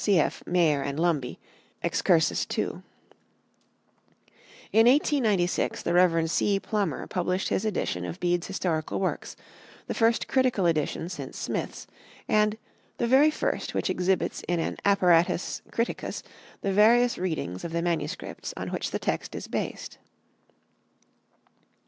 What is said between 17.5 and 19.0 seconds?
of the MSS. on which the